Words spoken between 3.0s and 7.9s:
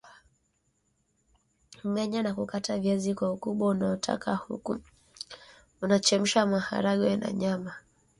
kwa ukubwa unaotaka huku unachemsha maharage na nyama